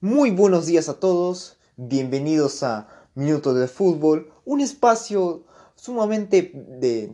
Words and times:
Muy 0.00 0.30
buenos 0.30 0.66
días 0.66 0.88
a 0.88 0.98
todos, 0.98 1.58
bienvenidos 1.76 2.62
a 2.62 2.88
Minutos 3.14 3.54
de 3.56 3.68
Fútbol, 3.68 4.32
un 4.46 4.62
espacio 4.62 5.44
sumamente 5.74 6.52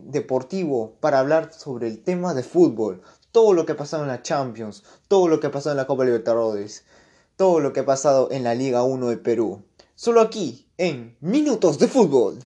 deportivo 0.05 0.95
para 1.01 1.19
hablar 1.19 1.53
sobre 1.53 1.87
el 1.87 2.01
tema 2.01 2.33
de 2.33 2.43
fútbol, 2.43 3.01
todo 3.33 3.51
lo 3.51 3.65
que 3.65 3.73
ha 3.73 3.77
pasado 3.77 4.03
en 4.03 4.09
la 4.09 4.21
Champions, 4.21 4.83
todo 5.09 5.27
lo 5.27 5.39
que 5.39 5.47
ha 5.47 5.51
pasado 5.51 5.73
en 5.73 5.77
la 5.77 5.87
Copa 5.87 6.05
Libertadores, 6.05 6.85
todo 7.35 7.59
lo 7.59 7.73
que 7.73 7.81
ha 7.81 7.85
pasado 7.85 8.29
en 8.31 8.43
la 8.43 8.55
Liga 8.55 8.83
1 8.83 9.09
de 9.09 9.17
Perú. 9.17 9.63
Solo 9.95 10.21
aquí, 10.21 10.69
en 10.77 11.17
Minutos 11.19 11.77
de 11.79 11.89
Fútbol. 11.89 12.39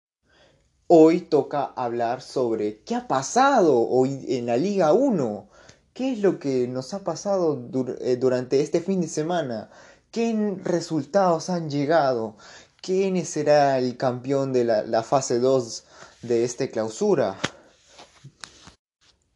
Hoy 0.86 1.20
toca 1.20 1.64
hablar 1.76 2.22
sobre 2.22 2.82
qué 2.84 2.94
ha 2.94 3.06
pasado 3.06 3.78
hoy 3.78 4.24
en 4.28 4.46
la 4.46 4.56
Liga 4.56 4.94
1. 4.94 5.49
¿Qué 5.92 6.12
es 6.12 6.20
lo 6.20 6.38
que 6.38 6.68
nos 6.68 6.94
ha 6.94 7.02
pasado 7.02 7.68
eh, 8.00 8.16
durante 8.16 8.60
este 8.60 8.80
fin 8.80 9.00
de 9.00 9.08
semana? 9.08 9.70
¿Qué 10.10 10.56
resultados 10.62 11.50
han 11.50 11.68
llegado? 11.68 12.36
¿Quién 12.80 13.24
será 13.26 13.78
el 13.78 13.96
campeón 13.96 14.52
de 14.52 14.64
la, 14.64 15.02
fase 15.02 15.38
2 15.38 15.84
de 16.22 16.44
esta 16.44 16.68
clausura? 16.68 17.38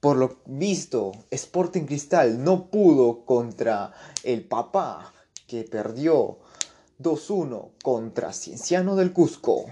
Por 0.01 0.17
lo 0.17 0.39
visto, 0.47 1.13
Sporting 1.31 1.85
Cristal 1.87 2.43
no 2.43 2.71
pudo 2.71 3.25
contra 3.25 3.93
el 4.23 4.47
papá 4.47 5.13
que 5.47 5.65
perdió 5.65 6.39
2-1 7.01 7.73
contra 7.83 8.33
Cienciano 8.33 8.97
del 8.97 9.13
Cusco. 9.13 9.67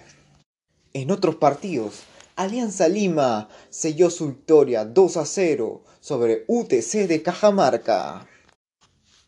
En 0.92 1.10
otros 1.10 1.36
partidos, 1.36 2.02
Alianza 2.42 2.88
Lima 2.88 3.48
selló 3.70 4.10
su 4.10 4.26
victoria 4.26 4.84
2 4.84 5.16
0 5.24 5.84
sobre 6.00 6.44
UTC 6.48 7.06
de 7.06 7.22
Cajamarca. 7.22 8.26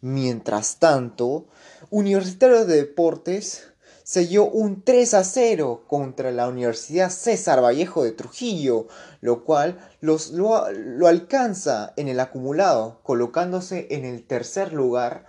Mientras 0.01 0.81
tanto, 0.81 1.47
Universitario 1.91 2.65
de 2.65 2.79
Deportes 2.79 3.69
selló 4.03 4.47
un 4.47 4.83
3 4.83 5.15
a 5.15 5.23
0 5.23 5.85
contra 5.87 6.33
la 6.33 6.49
Universidad 6.49 7.09
César 7.09 7.63
Vallejo 7.63 8.03
de 8.03 8.11
Trujillo, 8.11 8.89
lo 9.21 9.45
cual 9.45 9.79
los, 10.01 10.33
lo, 10.33 10.69
lo, 10.73 11.07
alcanza 11.07 11.93
en 11.97 12.09
el 12.09 12.19
acumulado, 12.19 12.99
colocándose 13.05 13.87
en 13.91 14.05
el 14.05 14.27
tercer 14.27 14.73
lugar 14.73 15.25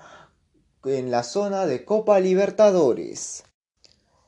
en 0.86 1.12
la 1.12 1.22
zona 1.22 1.68
de 1.68 1.86
Copa 1.86 2.20
Libertadores. 2.20 3.44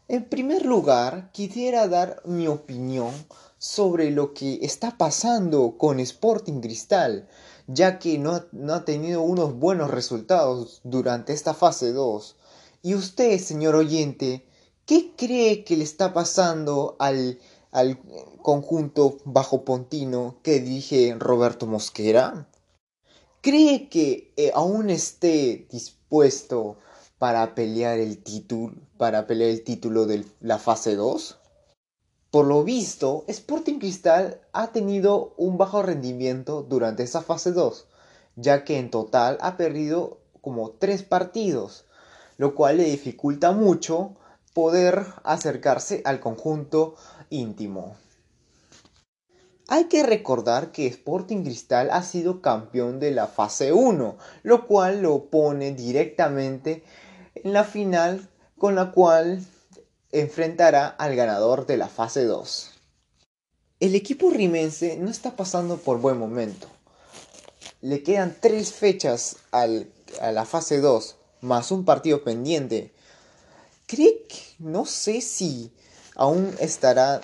En 0.09 0.23
primer 0.23 0.65
lugar, 0.65 1.31
quisiera 1.33 1.89
dar 1.89 2.21
mi 2.23 2.47
opinión 2.47 3.11
sobre 3.57 4.11
lo 4.11 4.33
que 4.33 4.59
está 4.61 4.97
pasando 4.97 5.77
con 5.77 5.99
Sporting 5.99 6.61
Cristal, 6.61 7.27
ya 7.67 7.99
que 7.99 8.17
no, 8.17 8.43
ha 8.73 8.85
tenido 8.85 9.21
unos 9.21 9.57
buenos 9.57 9.91
resultados 9.91 10.81
durante 10.83 11.33
esta 11.33 11.53
fase 11.53 11.91
2. 11.91 12.35
Y 12.83 12.93
usted, 12.95 13.39
señor 13.39 13.75
oyente, 13.75 14.45
¿qué 14.85 15.13
cree 15.17 15.63
que 15.63 15.75
le 15.75 15.83
está 15.83 16.13
pasando 16.13 16.95
al, 16.99 17.39
al 17.71 17.99
conjunto 18.41 19.17
bajo 19.25 19.65
Pontino 19.65 20.37
que 20.43 20.59
dirige 20.59 21.15
Roberto 21.19 21.65
Mosquera? 21.65 22.47
¿Cree 23.41 23.89
que 23.89 24.33
eh, 24.37 24.51
aún 24.53 24.89
esté 24.89 25.67
dispuesto 25.71 26.77
para 27.17 27.55
pelear 27.55 27.99
el 27.99 28.21
título, 28.21 28.75
para 28.97 29.25
pelear 29.25 29.49
el 29.49 29.63
título 29.63 30.05
de 30.05 30.25
la 30.41 30.59
fase 30.59 30.95
2? 30.95 31.39
Por 32.31 32.45
lo 32.45 32.63
visto, 32.63 33.23
Sporting 33.27 33.79
Cristal 33.79 34.41
ha 34.51 34.67
tenido 34.73 35.33
un 35.37 35.57
bajo 35.57 35.81
rendimiento 35.81 36.61
durante 36.61 37.03
esa 37.03 37.21
fase 37.21 37.53
2, 37.53 37.87
ya 38.35 38.65
que 38.65 38.79
en 38.79 38.91
total 38.91 39.37
ha 39.39 39.55
perdido 39.55 40.19
como 40.41 40.71
3 40.71 41.03
partidos, 41.03 41.85
lo 42.37 42.53
cual 42.53 42.77
le 42.77 42.83
dificulta 42.83 43.53
mucho 43.53 44.15
poder 44.53 45.05
acercarse 45.23 46.01
al 46.03 46.19
conjunto 46.19 46.95
íntimo. 47.29 47.95
Hay 49.69 49.85
que 49.85 50.03
recordar 50.03 50.71
que 50.71 50.87
Sporting 50.87 51.43
Cristal 51.43 51.89
ha 51.91 52.01
sido 52.01 52.41
campeón 52.41 52.99
de 52.99 53.11
la 53.11 53.27
fase 53.27 53.71
1, 53.71 54.17
lo 54.43 54.67
cual 54.67 55.01
lo 55.01 55.25
pone 55.25 55.73
directamente 55.73 56.83
en 57.35 57.53
la 57.53 57.63
final 57.63 58.29
con 58.57 58.75
la 58.75 58.91
cual 58.91 59.45
enfrentará 60.11 60.87
al 60.87 61.15
ganador 61.15 61.65
de 61.65 61.77
la 61.77 61.87
fase 61.87 62.25
2. 62.25 62.71
El 63.79 63.95
equipo 63.95 64.29
rimense 64.29 64.97
no 64.97 65.11
está 65.11 65.35
pasando 65.35 65.77
por 65.77 65.99
buen 65.99 66.17
momento. 66.17 66.67
Le 67.81 68.01
quedan 68.01 68.35
tres 68.39 68.71
fechas 68.71 69.37
a 69.51 69.67
la 69.67 70.45
fase 70.45 70.79
2, 70.79 71.15
más 71.41 71.71
un 71.71 71.85
partido 71.85 72.23
pendiente. 72.23 72.91
Cree 73.85 74.25
que 74.27 74.41
no 74.59 74.85
sé 74.85 75.21
si 75.21 75.71
aún 76.15 76.55
estará, 76.59 77.21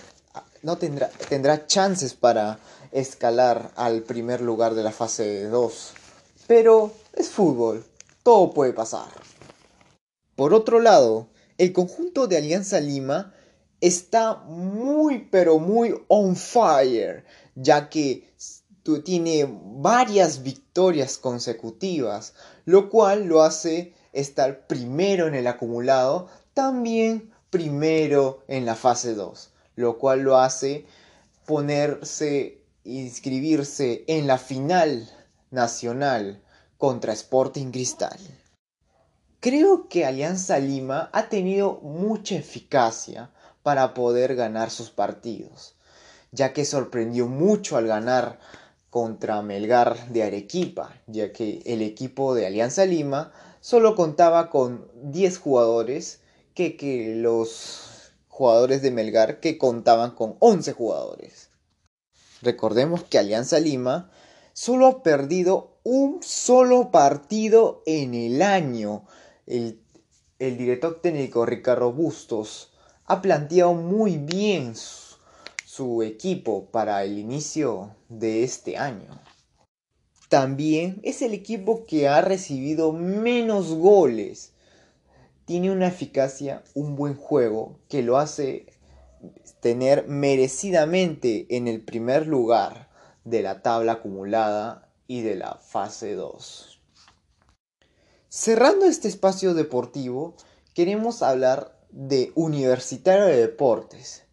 no 0.61 0.77
tendrá, 0.77 1.09
tendrá 1.29 1.65
chances 1.65 2.13
para 2.13 2.59
escalar 2.91 3.71
al 3.75 4.03
primer 4.03 4.41
lugar 4.41 4.75
de 4.75 4.83
la 4.83 4.91
fase 4.91 5.45
2. 5.45 5.94
Pero 6.45 6.91
es 7.13 7.29
fútbol, 7.29 7.83
todo 8.21 8.53
puede 8.53 8.73
pasar. 8.73 9.09
Por 10.35 10.53
otro 10.53 10.79
lado, 10.79 11.27
el 11.58 11.74
conjunto 11.74 12.28
de 12.28 12.38
Alianza 12.38 12.80
Lima 12.80 13.34
está 13.81 14.36
muy 14.46 15.28
pero 15.30 15.59
muy 15.59 15.94
on 16.08 16.36
fire, 16.36 17.25
ya 17.56 17.90
que 17.90 18.30
tiene 19.03 19.47
varias 19.50 20.44
victorias 20.44 21.18
consecutivas, 21.18 22.34
lo 22.66 22.90
cual 22.90 23.25
lo 23.25 23.44
hace 23.44 23.94
estar 24.12 24.68
primero 24.68 25.28
en 25.28 25.36
el 25.36 25.47
acumulado, 25.47 26.28
también 26.53 27.31
primero 27.50 28.44
en 28.47 28.66
la 28.66 28.75
fase 28.75 29.16
2, 29.16 29.52
lo 29.75 29.97
cual 29.97 30.22
lo 30.22 30.38
hace 30.38 30.86
ponerse, 31.46 32.62
inscribirse 32.84 34.03
en 34.08 34.28
la 34.28 34.38
final 34.38 35.09
nacional 35.52 36.42
contra 36.78 37.13
Sporting 37.13 37.72
Cristal. 37.72 38.19
Creo 39.44 39.90
que 39.90 40.06
Alianza 40.06 40.58
Lima 40.58 41.09
ha 41.12 41.28
tenido 41.28 41.81
mucha 41.81 42.36
eficacia 42.36 43.30
para 43.62 43.94
poder 43.94 44.36
ganar 44.36 44.70
sus 44.70 44.90
partidos, 44.90 45.76
ya 46.31 46.54
que 46.54 46.64
sorprendió 46.64 47.28
mucho 47.28 47.76
al 47.76 47.86
ganar 47.86 48.40
contra 48.90 49.42
Melgar 49.42 50.08
de 50.08 50.24
Arequipa, 50.24 50.96
ya 51.08 51.34
que 51.34 51.62
el 51.66 51.81
equipo 51.81 52.36
de 52.36 52.46
Alianza 52.48 52.86
Lima 52.86 53.34
solo 53.59 53.98
contaba 53.98 54.50
con 54.50 54.90
10 55.12 55.38
jugadores 55.40 56.22
que, 56.54 56.78
que 56.78 57.14
los 57.14 58.14
jugadores 58.30 58.81
de 58.81 58.92
Melgar 58.92 59.42
que 59.42 59.58
contaban 59.58 60.12
con 60.12 60.38
11 60.40 60.72
jugadores. 60.72 61.50
Recordemos 62.42 63.04
que 63.04 63.20
Alianza 63.20 63.60
Lima 63.60 64.10
solo 64.54 64.88
ha 64.88 65.04
perdido 65.04 65.80
un 65.84 66.24
solo 66.24 66.92
partido 66.92 67.84
en 67.86 68.14
el 68.14 68.42
año, 68.42 69.06
el, 69.46 69.80
director 70.40 71.02
técnico 71.02 71.46
Ricardo 71.46 71.92
Bustos 71.92 72.72
ha 73.06 73.22
planteado 73.22 73.74
muy 73.74 74.18
bien 74.18 74.76
su, 74.76 76.04
equipo 76.04 76.66
para 76.66 77.04
el 77.04 77.18
inicio 77.18 77.96
de 78.09 78.44
este 78.44 78.78
año. 78.78 79.20
También 80.30 81.00
es 81.04 81.22
el 81.22 81.34
equipo 81.34 81.86
que 81.86 82.08
ha 82.08 82.22
recibido 82.22 82.94
menos 82.94 83.74
goles. 83.74 84.54
Tiene 85.46 85.72
una 85.72 85.88
eficacia, 85.88 86.64
un 86.74 86.96
buen 86.96 87.16
juego 87.16 87.80
que 87.90 88.02
lo 88.02 88.18
hace 88.18 88.68
tener 89.60 90.08
merecidamente 90.08 91.48
en 91.56 91.68
el 91.68 91.81
primer 91.81 92.28
lugar 92.28 92.90
de 93.24 93.42
la 93.42 93.62
tabla 93.62 93.94
acumulada 93.94 94.90
y 95.08 95.22
de 95.22 95.36
la 95.36 95.56
fase 95.56 96.14
2. 96.16 96.72
Cerrando 98.35 98.88
este 98.88 99.07
espacio 99.07 99.53
deportivo, 99.53 100.33
queremos 100.74 101.21
hablar 101.21 101.77
de 101.91 102.31
Universitario 102.33 103.25
de 103.25 103.38
Deportes, 103.38 104.24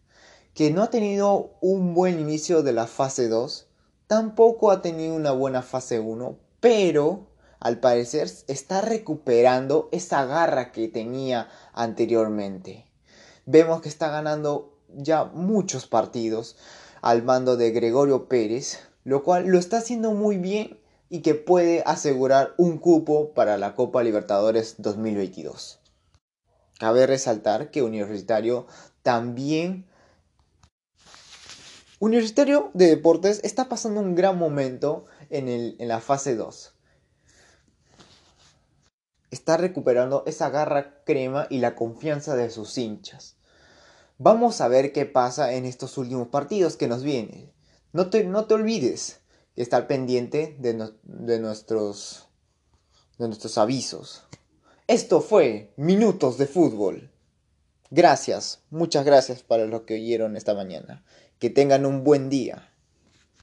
que 0.55 0.71
no 0.71 0.81
ha 0.81 0.89
tenido 0.89 1.51
un 1.61 1.93
buen 1.93 2.19
inicio 2.19 2.63
de 2.63 2.73
la 2.73 2.87
fase 2.87 3.27
2, 3.27 3.67
tampoco 4.07 4.71
ha 4.71 4.81
tenido 4.81 5.13
una 5.13 5.33
buena 5.33 5.61
fase 5.61 5.99
1, 5.99 6.35
pero 6.59 7.27
al 7.59 7.79
parecer 7.79 8.27
está 8.47 8.81
recuperando 8.81 9.87
esa 9.91 10.25
garra 10.25 10.71
que 10.71 10.87
tenía 10.87 11.49
anteriormente. 11.71 12.87
Vemos 13.45 13.83
que 13.83 13.89
está 13.89 14.09
ganando 14.09 14.79
ya 14.95 15.25
muchos 15.25 15.85
partidos 15.85 16.57
al 17.03 17.21
mando 17.21 17.55
de 17.55 17.69
Gregorio 17.69 18.27
Pérez, 18.27 18.79
lo 19.03 19.21
cual 19.23 19.45
lo 19.45 19.59
está 19.59 19.77
haciendo 19.77 20.11
muy 20.13 20.37
bien 20.37 20.80
y 21.11 21.21
que 21.21 21.35
puede 21.35 21.83
asegurar 21.85 22.55
un 22.57 22.77
cupo 22.77 23.33
para 23.33 23.57
la 23.57 23.75
Copa 23.75 24.01
Libertadores 24.01 24.75
2022. 24.77 25.81
Cabe 26.79 27.05
resaltar 27.05 27.69
que 27.69 27.83
Universitario 27.83 28.65
también... 29.03 29.85
Universitario 31.99 32.71
de 32.73 32.87
Deportes 32.87 33.41
está 33.43 33.67
pasando 33.67 33.99
un 33.99 34.15
gran 34.15 34.37
momento 34.37 35.05
en, 35.29 35.49
en 35.49 35.87
la 35.87 35.99
fase 35.99 36.35
2. 36.35 36.75
está 39.31 39.57
recuperando 39.57 40.23
esa 40.25 40.49
garra 40.49 41.03
crema 41.03 41.45
y 41.49 41.59
la 41.59 41.75
confianza 41.75 42.37
de 42.37 42.49
sus 42.49 42.77
hinchas. 42.77 43.35
Vamos 44.17 44.61
a 44.61 44.69
ver 44.69 44.93
qué 44.93 45.05
pasa 45.05 45.53
en 45.53 45.65
estos 45.65 45.97
últimos 45.97 46.29
partidos 46.29 46.77
que 46.77 46.87
nos 46.87 47.03
vienen. 47.03 47.51
No 47.91 48.09
te, 48.09 48.23
no 48.23 48.45
te 48.45 48.53
olvides 48.53 49.20
estar 49.55 49.87
pendiente 49.87 50.55
de, 50.59 50.91
de, 51.03 51.39
nuestros, 51.39 52.27
de 53.17 53.27
nuestros 53.27 53.57
avisos. 53.57 54.23
Esto 54.87 55.21
fue 55.21 55.73
Minutos 55.77 56.37
de 56.37 56.47
Fútbol. 56.47 57.11
Gracias, 57.89 58.63
muchas 58.69 59.05
gracias 59.05 59.43
para 59.43 59.65
los 59.65 59.81
que 59.81 59.95
oyeron 59.95 60.37
esta 60.37 60.53
mañana. 60.53 61.03
Que 61.39 61.49
tengan 61.49 61.85
un 61.85 62.03
buen 62.03 62.29
día. 62.29 62.70